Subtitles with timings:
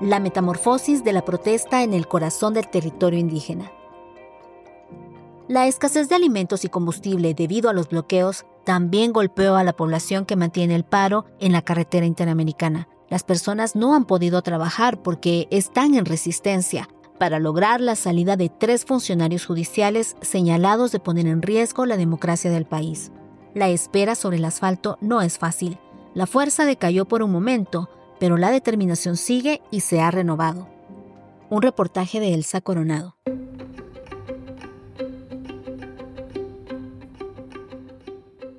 [0.00, 3.72] la metamorfosis de la protesta en el corazón del territorio indígena.
[5.48, 10.26] La escasez de alimentos y combustible debido a los bloqueos también golpeó a la población
[10.26, 12.88] que mantiene el paro en la carretera interamericana.
[13.08, 16.88] Las personas no han podido trabajar porque están en resistencia
[17.18, 22.50] para lograr la salida de tres funcionarios judiciales señalados de poner en riesgo la democracia
[22.50, 23.12] del país.
[23.54, 25.78] La espera sobre el asfalto no es fácil.
[26.12, 27.88] La fuerza decayó por un momento,
[28.18, 30.68] pero la determinación sigue y se ha renovado.
[31.50, 33.16] Un reportaje de Elsa Coronado.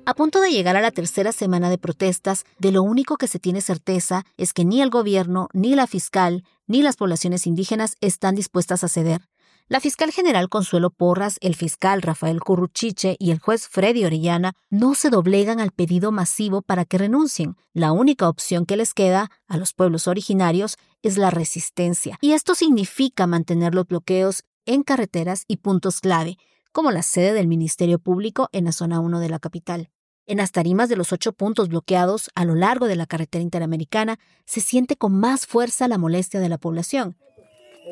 [0.08, 3.38] A punto de llegar a la tercera semana de protestas, de lo único que se
[3.38, 8.34] tiene certeza es que ni el gobierno, ni la fiscal, ni las poblaciones indígenas están
[8.34, 9.27] dispuestas a ceder.
[9.70, 14.94] La fiscal general Consuelo Porras, el fiscal Rafael Curruchiche y el juez Freddy Orellana no
[14.94, 17.54] se doblegan al pedido masivo para que renuncien.
[17.74, 22.16] La única opción que les queda a los pueblos originarios es la resistencia.
[22.22, 26.38] Y esto significa mantener los bloqueos en carreteras y puntos clave,
[26.72, 29.90] como la sede del Ministerio Público en la zona 1 de la capital.
[30.24, 34.18] En las tarimas de los ocho puntos bloqueados a lo largo de la carretera interamericana
[34.46, 37.18] se siente con más fuerza la molestia de la población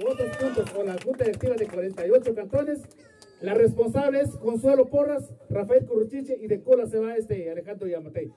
[0.05, 2.81] otros puntos con la Junta Directiva de 48 cantones.
[3.41, 8.33] La responsable es Consuelo Porras, Rafael Curruchiche y de cola se va este Alejandro Yamatei.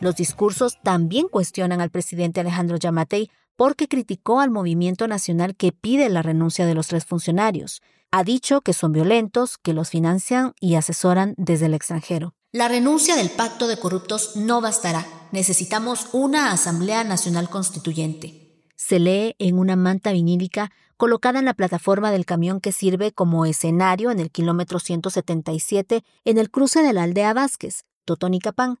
[0.00, 6.08] Los discursos también cuestionan al presidente Alejandro Yamatei porque criticó al movimiento nacional que pide
[6.08, 7.82] la renuncia de los tres funcionarios.
[8.12, 12.34] Ha dicho que son violentos, que los financian y asesoran desde el extranjero.
[12.52, 15.04] La renuncia del pacto de corruptos no bastará.
[15.32, 18.47] Necesitamos una Asamblea Nacional Constituyente
[18.78, 23.44] se lee en una manta vinílica colocada en la plataforma del camión que sirve como
[23.44, 28.78] escenario en el kilómetro 177 en el cruce de la aldea Vázquez, Totonicapán.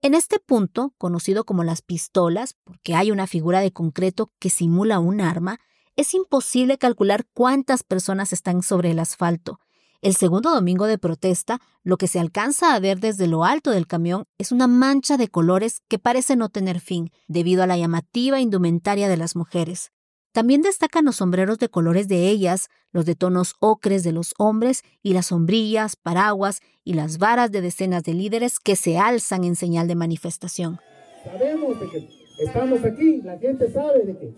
[0.00, 5.00] En este punto, conocido como las pistolas, porque hay una figura de concreto que simula
[5.00, 5.58] un arma,
[5.96, 9.58] es imposible calcular cuántas personas están sobre el asfalto,
[10.02, 13.86] el segundo domingo de protesta, lo que se alcanza a ver desde lo alto del
[13.86, 18.40] camión es una mancha de colores que parece no tener fin, debido a la llamativa
[18.40, 19.92] indumentaria de las mujeres.
[20.32, 24.82] También destacan los sombreros de colores de ellas, los de tonos ocres de los hombres
[25.02, 29.54] y las sombrillas, paraguas y las varas de decenas de líderes que se alzan en
[29.54, 30.80] señal de manifestación.
[31.22, 32.08] Sabemos de que
[32.40, 34.34] estamos aquí, la gente sabe de que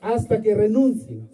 [0.00, 1.28] hasta que renuncien.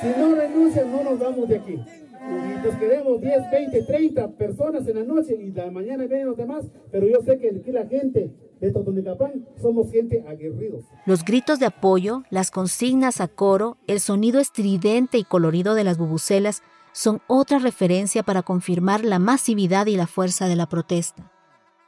[0.00, 1.78] Si no renuncian, no nos vamos de aquí.
[2.26, 6.36] Y nos queremos 10, 20, 30 personas en la noche y la mañana vienen los
[6.36, 8.30] demás, pero yo sé que aquí la gente
[8.60, 10.84] de Totonicapán somos gente aguerridos.
[11.04, 15.98] Los gritos de apoyo, las consignas a coro, el sonido estridente y colorido de las
[15.98, 21.33] bubucelas son otra referencia para confirmar la masividad y la fuerza de la protesta.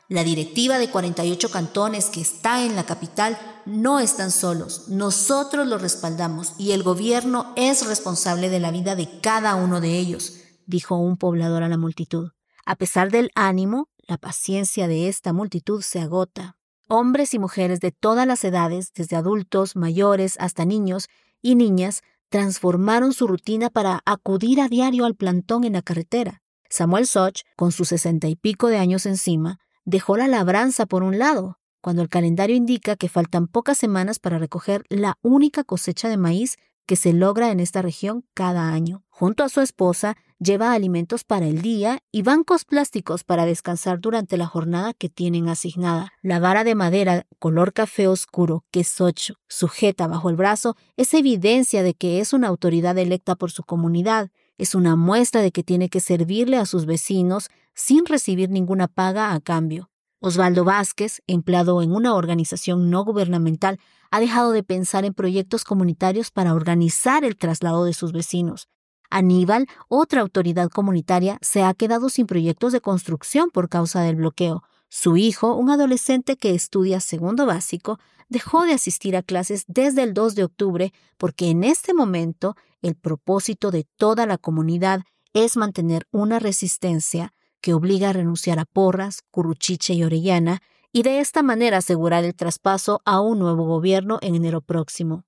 [0.09, 4.89] La directiva de 48 cantones que está en la capital no están solos.
[4.89, 9.99] Nosotros los respaldamos y el gobierno es responsable de la vida de cada uno de
[9.99, 10.34] ellos,
[10.65, 12.31] dijo un poblador a la multitud.
[12.65, 16.56] A pesar del ánimo, la paciencia de esta multitud se agota.
[16.87, 21.09] Hombres y mujeres de todas las edades, desde adultos, mayores hasta niños
[21.43, 26.43] y niñas, transformaron su rutina para acudir a diario al plantón en la carretera.
[26.71, 31.19] Samuel Soch, con sus sesenta y pico de años encima, dejó la labranza por un
[31.19, 36.19] lado, cuando el calendario indica que faltan pocas semanas para recoger la única cosecha de
[36.19, 39.05] maíz que se logra en esta región cada año.
[39.09, 44.37] Junto a su esposa, lleva alimentos para el día y bancos plásticos para descansar durante
[44.37, 46.13] la jornada que tienen asignada.
[46.21, 51.83] La vara de madera color café oscuro que Soch sujeta bajo el brazo es evidencia
[51.83, 55.89] de que es una autoridad electa por su comunidad es una muestra de que tiene
[55.89, 59.91] que servirle a sus vecinos sin recibir ninguna paga a cambio.
[60.19, 63.79] Osvaldo Vázquez, empleado en una organización no gubernamental,
[64.11, 68.69] ha dejado de pensar en proyectos comunitarios para organizar el traslado de sus vecinos.
[69.11, 74.65] Aníbal, otra autoridad comunitaria, se ha quedado sin proyectos de construcción por causa del bloqueo.
[74.89, 77.99] Su hijo, un adolescente que estudia segundo básico,
[78.29, 82.97] dejó de asistir a clases desde el 2 de octubre porque en este momento el
[82.97, 85.03] propósito de toda la comunidad
[85.34, 90.63] es mantener una resistencia que obliga a renunciar a Porras, Curuchiche y Orellana
[90.93, 95.25] y de esta manera asegurar el traspaso a un nuevo gobierno en enero próximo.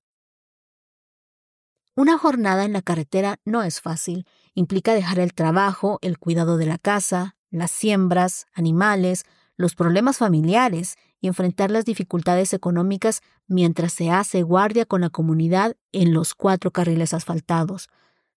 [1.95, 4.25] Una jornada en la carretera no es fácil.
[4.53, 9.25] Implica dejar el trabajo, el cuidado de la casa, las siembras, animales,
[9.57, 15.75] los problemas familiares y enfrentar las dificultades económicas mientras se hace guardia con la comunidad
[15.91, 17.89] en los cuatro carriles asfaltados.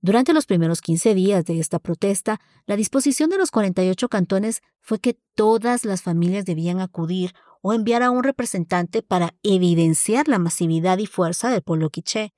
[0.05, 4.99] Durante los primeros 15 días de esta protesta, la disposición de los 48 cantones fue
[4.99, 10.99] que todas las familias debían acudir o enviar a un representante para evidenciar la masividad
[10.99, 12.35] y fuerza del pueblo quiché.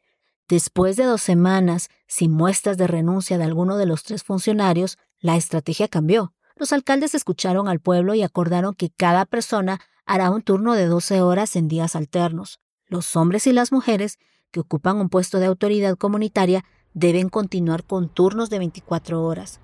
[0.47, 5.37] Después de dos semanas, sin muestras de renuncia de alguno de los tres funcionarios, la
[5.37, 6.35] estrategia cambió.
[6.57, 11.23] Los alcaldes escucharon al pueblo y acordaron que cada persona hará un turno de 12
[11.23, 12.61] horas en días alternos.
[12.85, 14.19] Los hombres y las mujeres
[14.51, 16.63] que ocupan un puesto de autoridad comunitaria
[16.95, 19.61] deben continuar con turnos de 24 horas.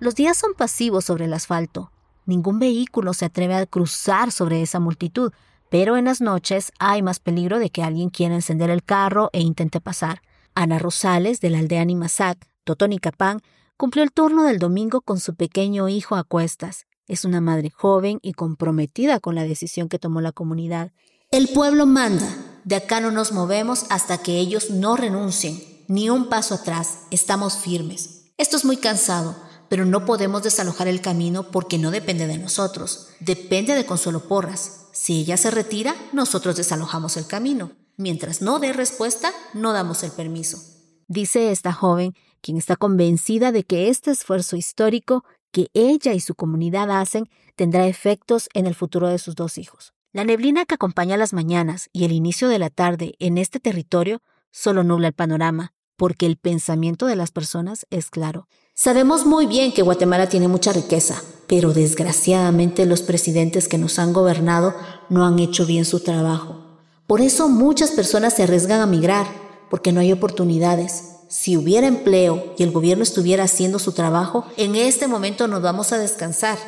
[0.00, 1.90] Los días son pasivos sobre el asfalto.
[2.26, 5.32] Ningún vehículo se atreve a cruzar sobre esa multitud,
[5.70, 9.40] pero en las noches hay más peligro de que alguien quiera encender el carro e
[9.40, 10.22] intente pasar.
[10.54, 13.40] Ana Rosales, de la aldea Nimasac, Totonicapán,
[13.76, 16.86] cumplió el turno del domingo con su pequeño hijo a cuestas.
[17.06, 20.92] Es una madre joven y comprometida con la decisión que tomó la comunidad.
[21.30, 22.26] El pueblo manda.
[22.64, 25.77] De acá no nos movemos hasta que ellos no renuncien.
[25.88, 26.98] Ni un paso atrás.
[27.10, 28.30] Estamos firmes.
[28.36, 29.34] Esto es muy cansado,
[29.70, 33.08] pero no podemos desalojar el camino porque no depende de nosotros.
[33.20, 34.88] Depende de Consuelo Porras.
[34.92, 37.72] Si ella se retira, nosotros desalojamos el camino.
[37.96, 40.58] Mientras no dé respuesta, no damos el permiso.
[41.06, 46.34] Dice esta joven, quien está convencida de que este esfuerzo histórico que ella y su
[46.34, 49.94] comunidad hacen tendrá efectos en el futuro de sus dos hijos.
[50.12, 54.20] La neblina que acompaña las mañanas y el inicio de la tarde en este territorio
[54.50, 58.46] solo nubla el panorama, porque el pensamiento de las personas es claro.
[58.72, 64.12] Sabemos muy bien que Guatemala tiene mucha riqueza, pero desgraciadamente los presidentes que nos han
[64.12, 64.74] gobernado
[65.10, 66.78] no han hecho bien su trabajo.
[67.08, 69.26] Por eso muchas personas se arriesgan a migrar,
[69.68, 74.76] porque no hay oportunidades, si hubiera empleo y el gobierno estuviera haciendo su trabajo, en
[74.76, 76.58] este momento nos vamos a descansar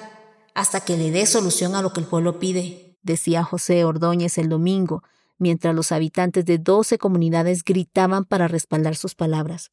[0.55, 4.49] hasta que le dé solución a lo que el pueblo pide, decía José Ordóñez el
[4.49, 5.05] domingo,
[5.40, 9.72] mientras los habitantes de 12 comunidades gritaban para respaldar sus palabras.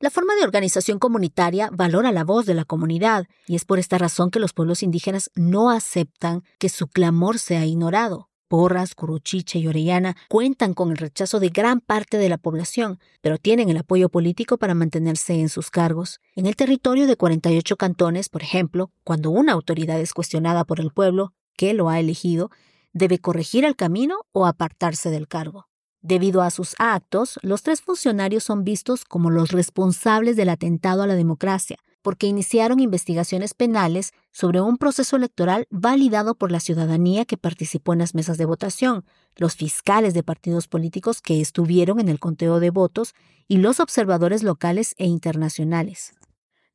[0.00, 3.96] La forma de organización comunitaria valora la voz de la comunidad y es por esta
[3.96, 8.28] razón que los pueblos indígenas no aceptan que su clamor sea ignorado.
[8.48, 13.38] Porras, Curuchiche y Orellana cuentan con el rechazo de gran parte de la población, pero
[13.38, 16.20] tienen el apoyo político para mantenerse en sus cargos.
[16.36, 20.90] En el territorio de 48 cantones, por ejemplo, cuando una autoridad es cuestionada por el
[20.90, 22.50] pueblo, que lo ha elegido,
[22.94, 25.66] debe corregir el camino o apartarse del cargo.
[26.00, 31.06] Debido a sus actos, los tres funcionarios son vistos como los responsables del atentado a
[31.06, 37.38] la democracia, porque iniciaron investigaciones penales sobre un proceso electoral validado por la ciudadanía que
[37.38, 39.06] participó en las mesas de votación,
[39.36, 43.14] los fiscales de partidos políticos que estuvieron en el conteo de votos
[43.48, 46.12] y los observadores locales e internacionales.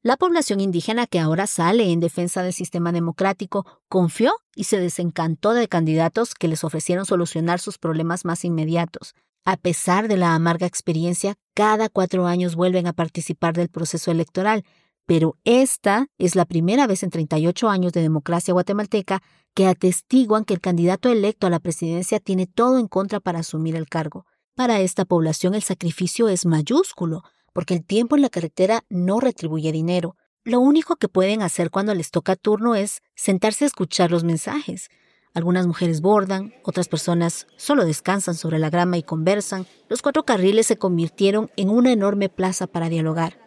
[0.01, 5.54] La población indígena que ahora sale en defensa del sistema democrático confió y se desencantó
[5.54, 9.13] de candidatos que les ofrecieron solucionar sus problemas más inmediatos.
[9.44, 14.63] A pesar de la amarga experiencia, cada cuatro años vuelven a participar del proceso electoral,
[15.06, 19.22] pero esta es la primera vez en 38 años de democracia guatemalteca
[19.54, 23.75] que atestiguan que el candidato electo a la presidencia tiene todo en contra para asumir
[23.75, 24.25] el cargo.
[24.56, 27.24] Para esta población el sacrificio es mayúsculo,
[27.60, 30.16] porque el tiempo en la carretera no retribuye dinero.
[30.46, 34.88] Lo único que pueden hacer cuando les toca turno es sentarse a escuchar los mensajes.
[35.34, 39.66] Algunas mujeres bordan, otras personas solo descansan sobre la grama y conversan.
[39.90, 43.38] Los cuatro carriles se convirtieron en una enorme plaza para dialogar.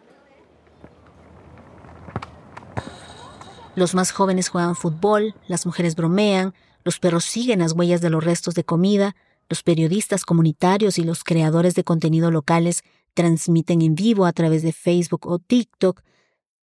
[3.75, 8.23] Los más jóvenes juegan fútbol, las mujeres bromean, los perros siguen las huellas de los
[8.23, 9.15] restos de comida,
[9.49, 14.73] los periodistas comunitarios y los creadores de contenido locales transmiten en vivo a través de
[14.73, 16.01] Facebook o TikTok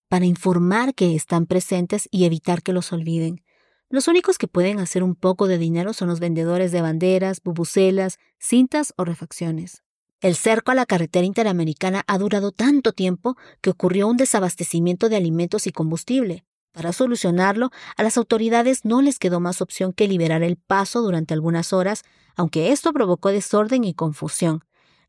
[0.08, 3.44] para informar que están presentes y evitar que los olviden.
[3.88, 8.18] Los únicos que pueden hacer un poco de dinero son los vendedores de banderas, bubucelas,
[8.38, 9.82] cintas o refacciones.
[10.20, 15.16] El cerco a la carretera interamericana ha durado tanto tiempo que ocurrió un desabastecimiento de
[15.16, 16.44] alimentos y combustible.
[16.72, 21.34] Para solucionarlo, a las autoridades no les quedó más opción que liberar el paso durante
[21.34, 22.04] algunas horas,
[22.36, 24.62] aunque esto provocó desorden y confusión.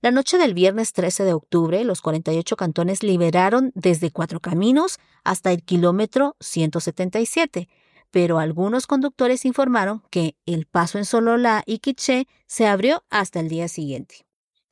[0.03, 5.51] La noche del viernes 13 de octubre, los 48 cantones liberaron desde Cuatro Caminos hasta
[5.51, 7.69] el kilómetro 177,
[8.09, 13.47] pero algunos conductores informaron que el paso en Sololá y Quiché se abrió hasta el
[13.47, 14.25] día siguiente.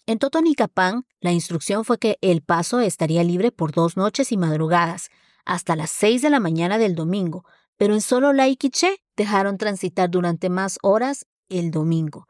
[0.08, 5.12] En Totonicapán, la instrucción fue que el paso estaría libre por dos noches y madrugadas,
[5.46, 7.46] hasta las 6 de la mañana del domingo,
[7.78, 12.28] pero en solo La Iquiche dejaron transitar durante más horas el domingo.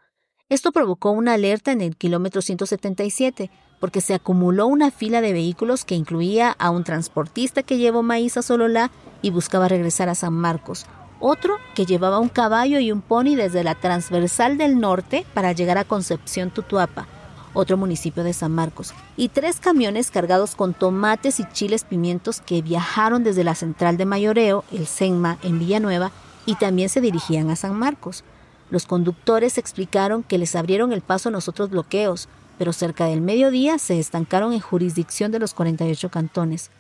[0.50, 5.86] Esto provocó una alerta en el kilómetro 177, porque se acumuló una fila de vehículos
[5.86, 8.89] que incluía a un transportista que llevó maíz a Sololá
[9.22, 10.88] y buscaba regresar a San Marcos,
[11.20, 15.77] otro que llevaba un caballo y un pony desde la transversal del norte para llegar
[15.77, 17.06] a Concepción Tutuapa,
[17.53, 22.63] otro municipio de San Marcos, y tres camiones cargados con tomates y chiles pimientos que
[22.63, 26.12] viajaron desde la central de mayoreo, el Senma, en Villanueva,
[26.48, 28.24] y también se dirigían a San Marcos.
[28.69, 33.79] Los conductores explicaron que les abrieron el paso a nosotros bloqueos, pero cerca del mediodía
[33.79, 36.71] se estancaron en jurisdicción de los 48 cantones.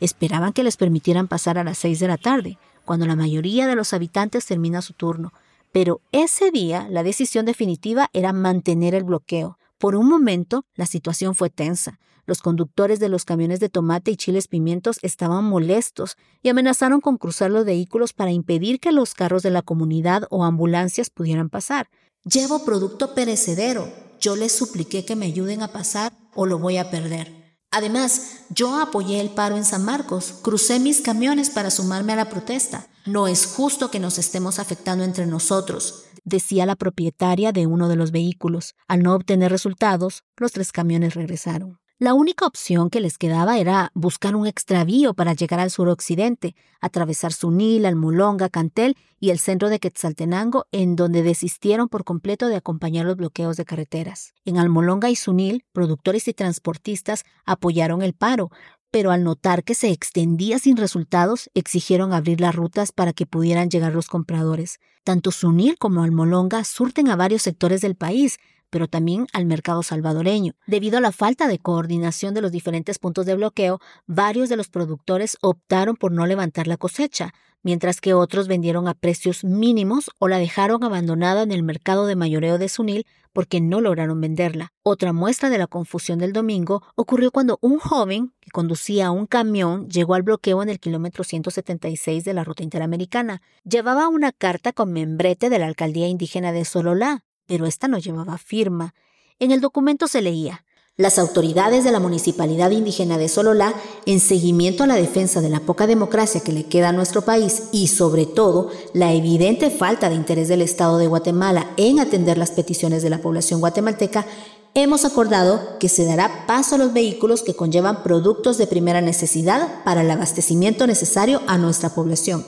[0.00, 3.76] Esperaban que les permitieran pasar a las 6 de la tarde, cuando la mayoría de
[3.76, 5.32] los habitantes termina su turno,
[5.72, 9.58] pero ese día la decisión definitiva era mantener el bloqueo.
[9.76, 11.98] Por un momento la situación fue tensa.
[12.28, 17.16] Los conductores de los camiones de tomate y chiles pimientos estaban molestos y amenazaron con
[17.16, 21.88] cruzar los vehículos para impedir que los carros de la comunidad o ambulancias pudieran pasar.
[22.24, 23.90] Llevo producto perecedero.
[24.20, 27.56] Yo les supliqué que me ayuden a pasar o lo voy a perder.
[27.70, 32.28] Además, yo apoyé el paro en San Marcos, crucé mis camiones para sumarme a la
[32.28, 32.88] protesta.
[33.06, 37.96] No es justo que nos estemos afectando entre nosotros, decía la propietaria de uno de
[37.96, 38.74] los vehículos.
[38.86, 41.78] Al no obtener resultados, los tres camiones regresaron.
[42.00, 47.32] La única opción que les quedaba era buscar un extravío para llegar al suroccidente, atravesar
[47.32, 53.04] Sunil, Almolonga, Cantel y el centro de Quetzaltenango, en donde desistieron por completo de acompañar
[53.04, 54.32] los bloqueos de carreteras.
[54.44, 58.52] En Almolonga y Sunil, productores y transportistas apoyaron el paro,
[58.92, 63.70] pero al notar que se extendía sin resultados, exigieron abrir las rutas para que pudieran
[63.70, 64.78] llegar los compradores.
[65.02, 68.38] Tanto Sunil como Almolonga surten a varios sectores del país,
[68.70, 70.54] pero también al mercado salvadoreño.
[70.66, 74.68] Debido a la falta de coordinación de los diferentes puntos de bloqueo, varios de los
[74.68, 77.32] productores optaron por no levantar la cosecha,
[77.62, 82.16] mientras que otros vendieron a precios mínimos o la dejaron abandonada en el mercado de
[82.16, 84.72] mayoreo de Sunil porque no lograron venderla.
[84.82, 89.88] Otra muestra de la confusión del domingo ocurrió cuando un joven que conducía un camión
[89.88, 93.42] llegó al bloqueo en el kilómetro 176 de la ruta interamericana.
[93.64, 98.38] Llevaba una carta con membrete de la alcaldía indígena de Sololá, pero esta no llevaba
[98.38, 98.94] firma.
[99.40, 100.64] En el documento se leía,
[100.98, 103.72] las autoridades de la Municipalidad Indígena de Sololá,
[104.04, 107.68] en seguimiento a la defensa de la poca democracia que le queda a nuestro país
[107.70, 112.50] y sobre todo la evidente falta de interés del Estado de Guatemala en atender las
[112.50, 114.26] peticiones de la población guatemalteca,
[114.74, 119.84] hemos acordado que se dará paso a los vehículos que conllevan productos de primera necesidad
[119.84, 122.44] para el abastecimiento necesario a nuestra población.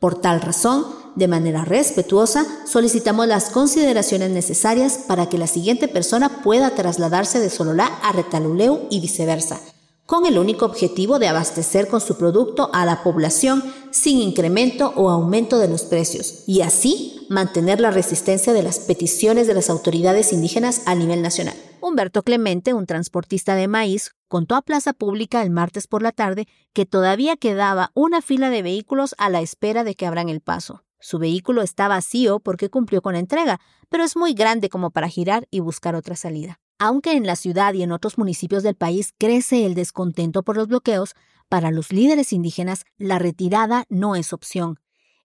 [0.00, 0.84] Por tal razón,
[1.16, 7.50] de manera respetuosa, solicitamos las consideraciones necesarias para que la siguiente persona pueda trasladarse de
[7.50, 9.60] Sololá a Retaluleu y viceversa,
[10.06, 15.08] con el único objetivo de abastecer con su producto a la población sin incremento o
[15.08, 20.32] aumento de los precios, y así mantener la resistencia de las peticiones de las autoridades
[20.32, 21.54] indígenas a nivel nacional.
[21.80, 26.48] Humberto Clemente, un transportista de maíz, contó a Plaza Pública el martes por la tarde
[26.72, 30.82] que todavía quedaba una fila de vehículos a la espera de que abran el paso.
[31.04, 35.06] Su vehículo está vacío porque cumplió con la entrega, pero es muy grande como para
[35.06, 36.60] girar y buscar otra salida.
[36.78, 40.66] Aunque en la ciudad y en otros municipios del país crece el descontento por los
[40.66, 41.14] bloqueos,
[41.50, 44.80] para los líderes indígenas la retirada no es opción.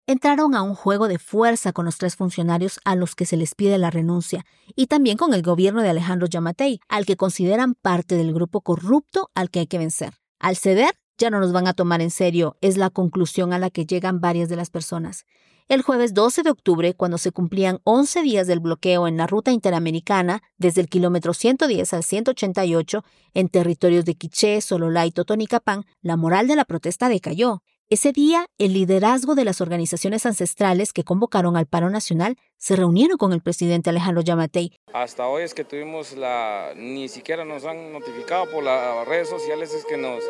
[0.06, 3.56] Entraron a un juego de fuerza con los tres funcionarios a los que se les
[3.56, 4.46] pide la renuncia
[4.76, 9.30] y también con el gobierno de Alejandro Yamatei, al que consideran parte del grupo corrupto
[9.34, 10.16] al que hay que vencer.
[10.40, 13.70] Al ceder, ya no nos van a tomar en serio, es la conclusión a la
[13.70, 15.26] que llegan varias de las personas.
[15.68, 19.52] El jueves 12 de octubre, cuando se cumplían 11 días del bloqueo en la ruta
[19.52, 23.04] interamericana, desde el kilómetro 110 al 188,
[23.36, 27.62] en territorios de Quiché, Sololá y Totonicapán, la moral de la protesta decayó.
[27.92, 33.18] Ese día, el liderazgo de las organizaciones ancestrales que convocaron al paro nacional se reunieron
[33.18, 34.74] con el presidente Alejandro Yamatei.
[34.94, 39.74] Hasta hoy es que tuvimos la, ni siquiera nos han notificado por las redes sociales,
[39.74, 40.24] es que nos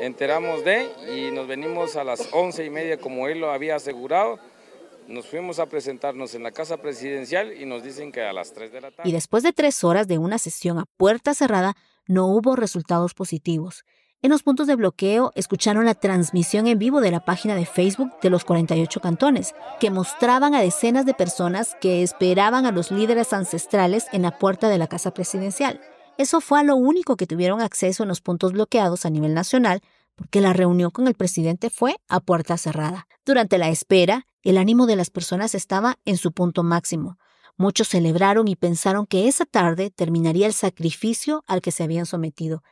[0.00, 4.38] enteramos de y nos venimos a las once y media como él lo había asegurado
[5.06, 8.72] nos fuimos a presentarnos en la casa presidencial y nos dicen que a las 3
[8.72, 9.10] de la tarde.
[9.10, 11.74] Y después de tres horas de una sesión a puerta cerrada,
[12.06, 13.84] no hubo resultados positivos.
[14.24, 18.12] En los puntos de bloqueo escucharon la transmisión en vivo de la página de Facebook
[18.22, 23.32] de los 48 cantones, que mostraban a decenas de personas que esperaban a los líderes
[23.32, 25.80] ancestrales en la puerta de la casa presidencial.
[26.18, 29.80] Eso fue a lo único que tuvieron acceso en los puntos bloqueados a nivel nacional,
[30.14, 33.08] porque la reunión con el presidente fue a puerta cerrada.
[33.26, 37.18] Durante la espera, el ánimo de las personas estaba en su punto máximo.
[37.56, 42.62] Muchos celebraron y pensaron que esa tarde terminaría el sacrificio al que se habían sometido.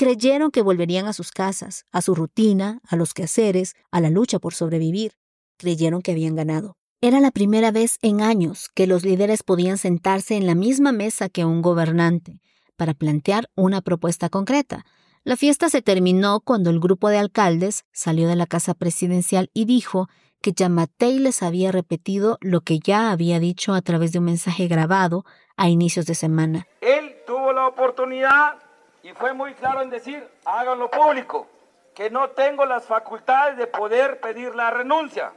[0.00, 4.38] Creyeron que volverían a sus casas, a su rutina, a los quehaceres, a la lucha
[4.38, 5.12] por sobrevivir.
[5.58, 6.78] Creyeron que habían ganado.
[7.02, 11.28] Era la primera vez en años que los líderes podían sentarse en la misma mesa
[11.28, 12.40] que un gobernante
[12.76, 14.86] para plantear una propuesta concreta,
[15.22, 19.66] la fiesta se terminó cuando el grupo de alcaldes salió de la casa presidencial y
[19.66, 20.08] dijo
[20.40, 24.66] que Yamatei les había repetido lo que ya había dicho a través de un mensaje
[24.66, 25.26] grabado
[25.58, 26.66] a inicios de semana.
[26.80, 28.69] Él tuvo la oportunidad
[29.02, 31.46] y fue muy claro en decir, háganlo público,
[31.94, 35.32] que no tengo las facultades de poder pedir la renuncia.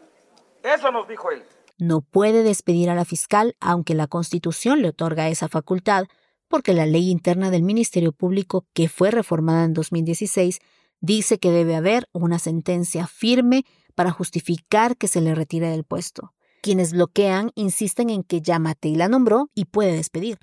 [0.62, 1.44] Eso nos dijo él.
[1.78, 6.06] no puede despedir a la fiscal aunque la Constitución le otorga esa facultad,
[6.48, 10.60] porque la ley interna del Ministerio Público, que fue reformada en 2016,
[11.02, 13.66] dice que debe haber una sentencia firme
[13.96, 16.34] para justificar que se le retire del puesto.
[16.62, 20.38] Quienes bloquean insisten en que Yamatei la nombró y puede despedir.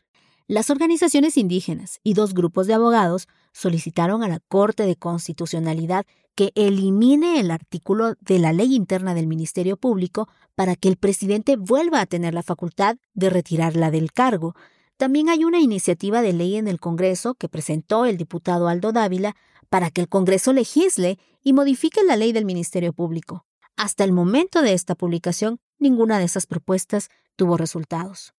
[0.51, 6.51] Las organizaciones indígenas y dos grupos de abogados solicitaron a la Corte de Constitucionalidad que
[6.57, 12.01] elimine el artículo de la ley interna del Ministerio Público para que el presidente vuelva
[12.01, 14.57] a tener la facultad de retirarla del cargo.
[14.97, 19.37] También hay una iniciativa de ley en el Congreso que presentó el diputado Aldo Dávila
[19.69, 23.47] para que el Congreso legisle y modifique la ley del Ministerio Público.
[23.77, 28.35] Hasta el momento de esta publicación, ninguna de esas propuestas tuvo resultados.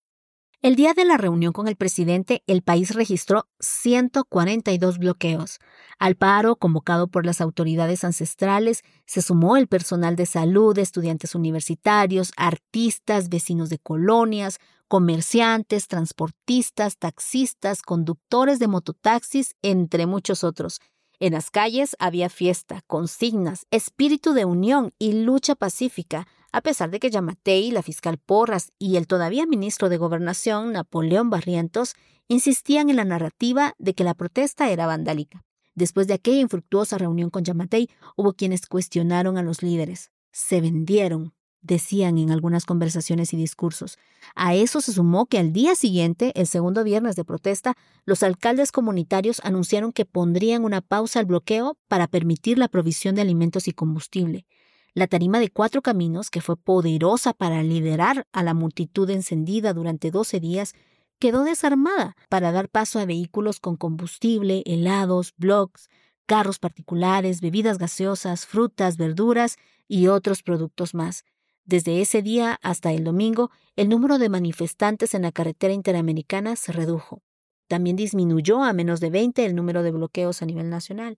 [0.64, 5.58] El día de la reunión con el presidente, el país registró 142 bloqueos.
[5.98, 12.32] Al paro convocado por las autoridades ancestrales se sumó el personal de salud, estudiantes universitarios,
[12.38, 20.80] artistas, vecinos de colonias, comerciantes, transportistas, taxistas, conductores de mototaxis, entre muchos otros.
[21.20, 27.00] En las calles había fiesta, consignas, espíritu de unión y lucha pacífica, a pesar de
[27.00, 31.96] que Yamatei, la fiscal Porras y el todavía ministro de Gobernación, Napoleón Barrientos,
[32.28, 35.44] insistían en la narrativa de que la protesta era vandálica.
[35.76, 40.12] Después de aquella infructuosa reunión con Yamatei, hubo quienes cuestionaron a los líderes.
[40.32, 43.98] Se vendieron, decían en algunas conversaciones y discursos.
[44.36, 48.72] A eso se sumó que al día siguiente, el segundo viernes de protesta, los alcaldes
[48.72, 53.72] comunitarios anunciaron que pondrían una pausa al bloqueo para permitir la provisión de alimentos y
[53.72, 54.46] combustible.
[54.94, 60.12] La tarima de cuatro caminos, que fue poderosa para liderar a la multitud encendida durante
[60.12, 60.74] 12 días,
[61.18, 65.90] quedó desarmada para dar paso a vehículos con combustible, helados, blogs,
[66.26, 69.58] carros particulares, bebidas gaseosas, frutas, verduras
[69.88, 71.24] y otros productos más.
[71.64, 76.74] Desde ese día hasta el domingo, el número de manifestantes en la carretera interamericana se
[76.74, 77.22] redujo.
[77.70, 81.16] También disminuyó a menos de 20 el número de bloqueos a nivel nacional.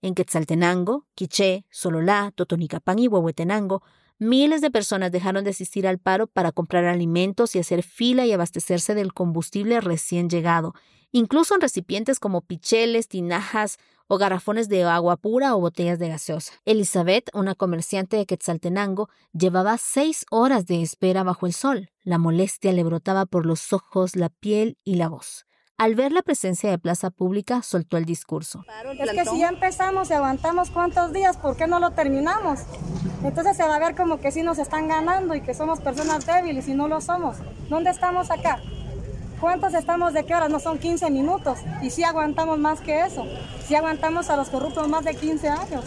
[0.00, 3.82] En Quetzaltenango, Quiché, Sololá, Totonicapán y Huehuetenango,
[4.18, 8.32] miles de personas dejaron de asistir al paro para comprar alimentos y hacer fila y
[8.32, 10.74] abastecerse del combustible recién llegado,
[11.10, 16.52] incluso en recipientes como picheles, tinajas o garrafones de agua pura o botellas de gaseosa.
[16.64, 21.90] Elizabeth, una comerciante de Quetzaltenango, llevaba seis horas de espera bajo el sol.
[22.04, 25.47] La molestia le brotaba por los ojos, la piel y la voz.
[25.78, 28.64] Al ver la presencia de plaza pública, soltó el discurso.
[28.98, 32.62] Es que si ya empezamos y aguantamos cuántos días, ¿por qué no lo terminamos?
[33.22, 36.26] Entonces se va a ver como que sí nos están ganando y que somos personas
[36.26, 37.36] débiles y no lo somos.
[37.68, 38.60] ¿Dónde estamos acá?
[39.40, 40.50] ¿Cuántos estamos de qué horas?
[40.50, 41.60] No son 15 minutos.
[41.80, 43.24] Y si aguantamos más que eso.
[43.64, 45.84] Si aguantamos a los corruptos más de 15 años.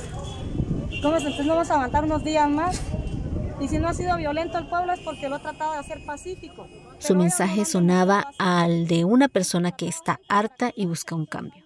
[0.89, 2.81] entonces no vamos a aguantar unos días más.
[3.61, 6.03] Y si no ha sido violento el pueblo es porque lo ha tratado de hacer
[6.03, 6.67] pacífico.
[6.97, 11.63] Su mensaje sonaba al de una persona que está harta y busca un cambio.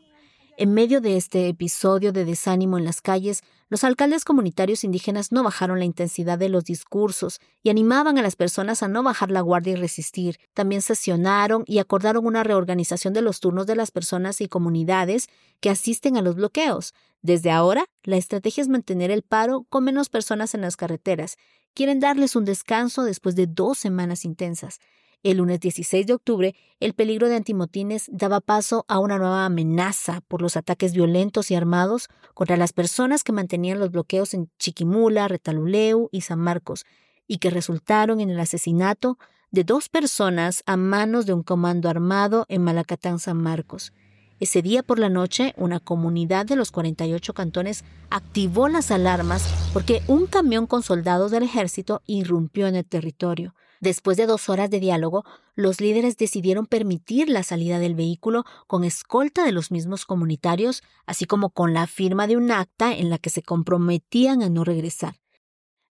[0.58, 5.41] En medio de este episodio de desánimo en las calles, los alcaldes comunitarios indígenas no
[5.41, 9.41] bajaron la intensidad de los discursos y animaban a las personas a no bajar la
[9.41, 10.38] guardia y resistir.
[10.54, 15.30] También sesionaron y acordaron una reorganización de los turnos de las personas y comunidades
[15.62, 16.93] que asisten a los bloqueos.
[17.23, 21.38] Desde ahora, la estrategia es mantener el paro con menos personas en las carreteras.
[21.73, 24.80] Quieren darles un descanso después de dos semanas intensas.
[25.26, 30.22] El lunes 16 de octubre, el peligro de antimotines daba paso a una nueva amenaza
[30.28, 35.28] por los ataques violentos y armados contra las personas que mantenían los bloqueos en Chiquimula,
[35.28, 36.86] Retaluleu y San Marcos,
[37.26, 39.18] y que resultaron en el asesinato
[39.50, 43.94] de dos personas a manos de un comando armado en Malacatán, San Marcos.
[44.40, 50.04] Ese día por la noche, una comunidad de los 48 cantones activó las alarmas porque
[50.08, 53.56] un camión con soldados del ejército irrumpió en el territorio.
[53.86, 58.84] Después de dos horas de diálogo, los líderes decidieron permitir la salida del vehículo con
[58.84, 63.19] escolta de los mismos comunitarios, así como con la firma de un acta en la
[63.19, 65.17] que se comprometían a no regresar.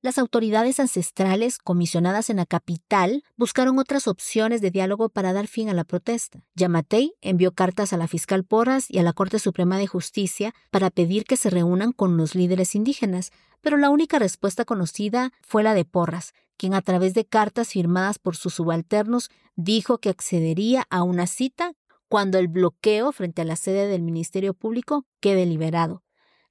[0.02, 5.70] Las autoridades ancestrales, comisionadas en la capital, buscaron otras opciones de diálogo para dar fin
[5.70, 6.44] a la protesta.
[6.56, 10.90] Yamatei envió cartas a la fiscal Porras y a la Corte Suprema de Justicia para
[10.90, 13.30] pedir que se reúnan con los líderes indígenas,
[13.62, 18.20] pero la única respuesta conocida fue la de Porras, quien a través de cartas firmadas
[18.20, 21.74] por sus subalternos dijo que accedería a una cita
[22.08, 26.04] cuando el bloqueo frente a la sede del Ministerio Público quede liberado.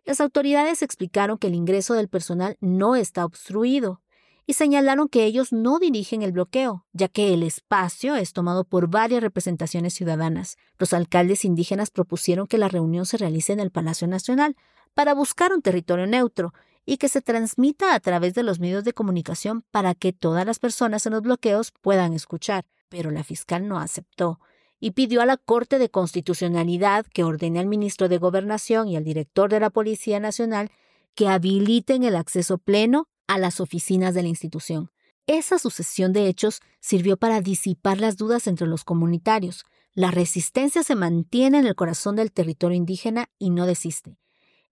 [0.05, 4.03] Las autoridades explicaron que el ingreso del personal no está obstruido
[4.47, 8.89] y señalaron que ellos no dirigen el bloqueo, ya que el espacio es tomado por
[8.89, 10.59] varias representaciones ciudadanas.
[10.79, 14.57] Los alcaldes indígenas propusieron que la reunión se realice en el Palacio Nacional
[14.93, 16.53] para buscar un territorio neutro
[16.85, 20.59] y que se transmita a través de los medios de comunicación para que todas las
[20.59, 22.65] personas en los bloqueos puedan escuchar.
[22.89, 24.41] Pero la fiscal no aceptó
[24.81, 29.05] y pidió a la Corte de Constitucionalidad que ordene al ministro de Gobernación y al
[29.05, 30.71] director de la Policía Nacional
[31.15, 34.91] que habiliten el acceso pleno a las oficinas de la institución.
[35.29, 39.65] Esa sucesión de hechos sirvió para disipar las dudas entre los comunitarios.
[39.95, 44.19] La resistencia se mantiene en el corazón del territorio indígena y no desiste.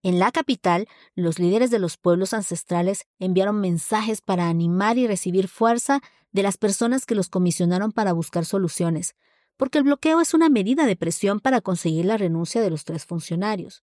[0.02, 5.46] En la capital, los líderes de los pueblos ancestrales enviaron mensajes para animar y recibir
[5.46, 6.00] fuerza
[6.32, 9.14] de las personas que los comisionaron para buscar soluciones,
[9.58, 13.04] porque el bloqueo es una medida de presión para conseguir la renuncia de los tres
[13.04, 13.82] funcionarios.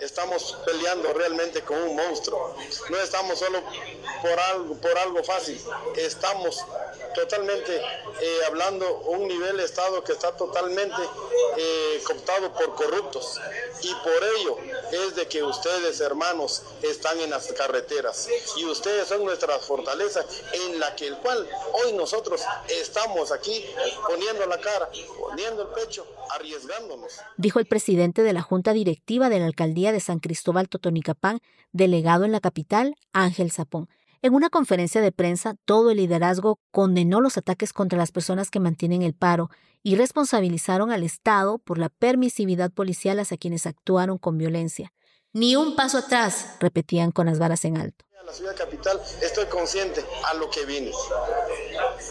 [0.00, 2.56] Estamos peleando realmente con un monstruo.
[2.88, 3.62] No estamos solo
[4.80, 5.60] por algo, fácil.
[5.94, 6.64] Estamos
[7.14, 11.02] totalmente eh, hablando un nivel Estado que está totalmente
[11.58, 12.02] eh,
[12.56, 13.38] por corruptos.
[13.82, 14.56] Y por ello
[14.92, 18.28] es de que ustedes, hermanos, están en las carreteras.
[18.56, 21.48] Y ustedes son nuestra fortaleza en la que el cual
[21.84, 23.64] hoy nosotros estamos aquí
[24.06, 27.12] poniendo la cara, poniendo el pecho, arriesgándonos.
[27.36, 31.40] Dijo el presidente de la Junta Directiva de la Alcaldía de San Cristóbal Totonicapán,
[31.72, 33.88] delegado en la capital, Ángel Zapón.
[34.22, 38.60] En una conferencia de prensa, todo el liderazgo condenó los ataques contra las personas que
[38.60, 39.48] mantienen el paro
[39.82, 44.92] y responsabilizaron al Estado por la permisividad policial hacia quienes actuaron con violencia.
[45.32, 50.04] Ni un paso atrás, repetían con las varas en alto la ciudad capital, estoy consciente
[50.24, 50.92] a lo que vine.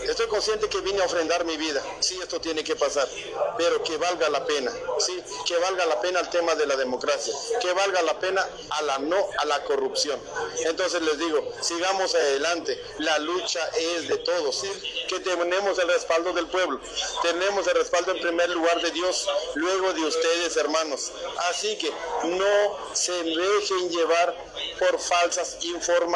[0.03, 1.81] Estoy consciente que vine a ofrendar mi vida.
[2.01, 3.07] Sí, esto tiene que pasar,
[3.57, 4.69] pero que valga la pena.
[4.99, 8.81] Sí, que valga la pena el tema de la democracia, que valga la pena a
[8.81, 10.19] la no a la corrupción.
[10.65, 12.77] Entonces les digo, sigamos adelante.
[12.97, 15.05] La lucha es de todos, ¿sí?
[15.07, 16.81] que tenemos el respaldo del pueblo.
[17.21, 21.13] Tenemos el respaldo en primer lugar de Dios, luego de ustedes, hermanos.
[21.49, 21.91] Así que
[22.23, 24.35] no se dejen llevar
[24.79, 26.08] por falsas informaciones.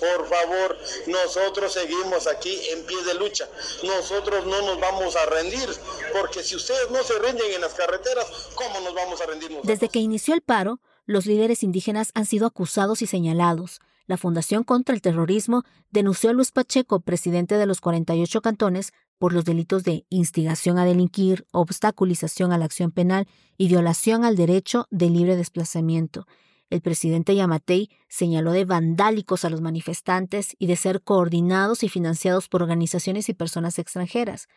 [0.00, 3.48] Por favor, nosotros seguimos aquí en pie de lucha.
[3.82, 5.68] Nosotros no nos vamos a rendir,
[6.12, 9.50] porque si ustedes no se rinden en las carreteras, ¿cómo nos vamos a rendir?
[9.62, 13.80] Desde que inició el paro, los líderes indígenas han sido acusados y señalados.
[14.06, 19.32] La Fundación contra el Terrorismo denunció a Luis Pacheco, presidente de los 48 cantones, por
[19.32, 23.26] los delitos de instigación a delinquir, obstaculización a la acción penal
[23.56, 26.26] y violación al derecho de libre desplazamiento.
[26.74, 32.48] El presidente Yamatei señaló de vandálicos a los manifestantes y de ser coordinados y financiados
[32.48, 34.48] por organizaciones y personas extranjeras.